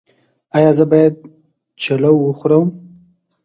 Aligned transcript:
ایا 0.57 0.71
زه 0.77 0.85
باید 0.91 1.15
چلو 1.83 2.13
وخورم؟ 2.21 2.65